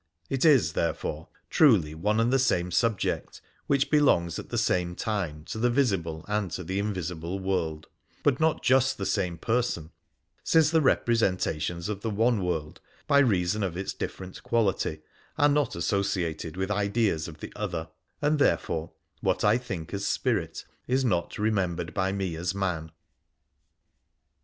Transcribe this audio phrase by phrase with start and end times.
[0.31, 5.43] It is, therefore, truly one and the same subject, which belongs at the same time
[5.49, 7.85] to the visible and to the invisible world,
[8.23, 9.91] but not just the same person,
[10.43, 15.01] since the representations of the one world, by reason of its different quality,
[15.37, 17.87] are not associated with ideas of the other,
[18.23, 22.91] and therefore what I think as spirit is not remembered by me as man.'